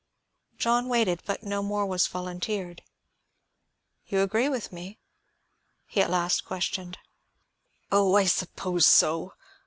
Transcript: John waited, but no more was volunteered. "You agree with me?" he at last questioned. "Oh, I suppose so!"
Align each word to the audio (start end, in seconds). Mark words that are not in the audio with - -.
John 0.57 0.89
waited, 0.89 1.21
but 1.27 1.43
no 1.43 1.61
more 1.61 1.85
was 1.85 2.07
volunteered. 2.07 2.81
"You 4.07 4.21
agree 4.21 4.49
with 4.49 4.71
me?" 4.71 4.97
he 5.85 6.01
at 6.01 6.09
last 6.09 6.43
questioned. 6.43 6.97
"Oh, 7.91 8.15
I 8.15 8.25
suppose 8.25 8.87
so!" 8.87 9.35